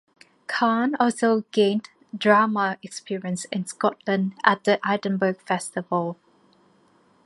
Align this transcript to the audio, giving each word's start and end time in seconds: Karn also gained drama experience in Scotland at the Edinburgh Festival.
Karn 0.47 0.95
also 0.99 1.41
gained 1.51 1.87
drama 2.17 2.79
experience 2.81 3.45
in 3.51 3.67
Scotland 3.67 4.33
at 4.43 4.63
the 4.63 4.79
Edinburgh 4.83 5.35
Festival. 5.35 6.17